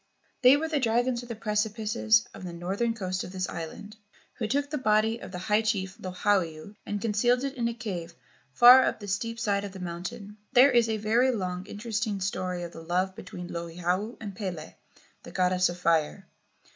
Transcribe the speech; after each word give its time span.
They 0.41 0.57
were 0.57 0.67
the 0.67 0.79
dragons 0.79 1.21
of 1.21 1.29
the 1.29 1.35
precipices 1.35 2.25
of 2.33 2.43
the 2.43 2.53
northern 2.53 2.95
coast 2.95 3.23
of 3.23 3.31
this 3.31 3.47
island, 3.47 3.97
who 4.39 4.47
took 4.47 4.71
the 4.71 4.79
body 4.79 5.19
of 5.19 5.31
the 5.31 5.37
high 5.37 5.61
chief 5.61 5.95
Lohiau 5.99 6.73
and 6.87 6.99
concealed 6.99 7.43
it 7.43 7.53
in 7.53 7.67
a 7.67 7.73
cave 7.75 8.15
far 8.51 8.81
up 8.85 8.99
the 8.99 9.07
steep 9.07 9.39
side 9.39 9.63
of 9.63 9.73
the 9.73 9.79
mountain. 9.79 10.37
There 10.53 10.71
is 10.71 10.89
a 10.89 10.97
very 10.97 11.29
long 11.29 11.67
interesting 11.67 12.19
story 12.19 12.63
of 12.63 12.71
the 12.71 12.81
love 12.81 13.13
between 13.15 13.49
Lohiau 13.49 14.17
and 14.19 14.35
Pele, 14.35 14.73
the 15.21 15.31
goddess 15.31 15.69
of 15.69 15.77
fire. 15.77 16.25